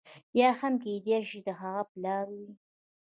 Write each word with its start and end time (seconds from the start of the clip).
یا 0.39 0.49
هم 0.59 0.73
کېدای 0.83 1.19
شي 1.29 1.39
د 1.47 1.49
هغه 1.61 1.83
پلار 1.91 2.25
وي. 2.37 2.49